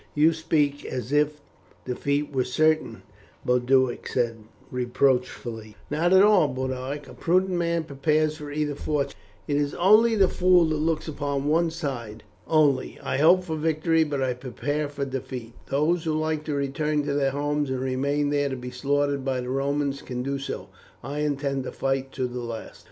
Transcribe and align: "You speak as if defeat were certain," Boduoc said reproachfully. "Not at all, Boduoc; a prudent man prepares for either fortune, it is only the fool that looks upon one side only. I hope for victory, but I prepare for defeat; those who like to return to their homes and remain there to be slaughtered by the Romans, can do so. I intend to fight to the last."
"You 0.15 0.33
speak 0.33 0.83
as 0.83 1.11
if 1.13 1.39
defeat 1.85 2.33
were 2.33 2.43
certain," 2.43 3.03
Boduoc 3.45 4.07
said 4.07 4.37
reproachfully. 4.71 5.75
"Not 5.91 6.11
at 6.11 6.23
all, 6.23 6.47
Boduoc; 6.47 7.07
a 7.07 7.13
prudent 7.13 7.53
man 7.55 7.83
prepares 7.83 8.35
for 8.37 8.51
either 8.51 8.73
fortune, 8.73 9.13
it 9.47 9.57
is 9.57 9.75
only 9.75 10.15
the 10.15 10.27
fool 10.27 10.65
that 10.69 10.77
looks 10.77 11.07
upon 11.07 11.45
one 11.47 11.69
side 11.69 12.23
only. 12.47 12.97
I 13.03 13.19
hope 13.19 13.43
for 13.43 13.55
victory, 13.55 14.03
but 14.03 14.23
I 14.23 14.33
prepare 14.33 14.87
for 14.89 15.05
defeat; 15.05 15.53
those 15.67 16.05
who 16.05 16.13
like 16.13 16.45
to 16.45 16.55
return 16.55 17.03
to 17.03 17.13
their 17.13 17.29
homes 17.29 17.69
and 17.69 17.79
remain 17.79 18.31
there 18.31 18.49
to 18.49 18.55
be 18.55 18.71
slaughtered 18.71 19.23
by 19.23 19.39
the 19.41 19.49
Romans, 19.51 20.01
can 20.01 20.23
do 20.23 20.39
so. 20.39 20.69
I 21.03 21.19
intend 21.19 21.63
to 21.65 21.71
fight 21.71 22.11
to 22.13 22.25
the 22.25 22.41
last." 22.41 22.79